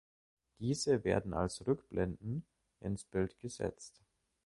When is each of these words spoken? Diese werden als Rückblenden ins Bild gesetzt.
Diese 0.57 1.03
werden 1.03 1.31
als 1.35 1.67
Rückblenden 1.67 2.43
ins 2.79 3.03
Bild 3.05 3.37
gesetzt. 3.37 4.01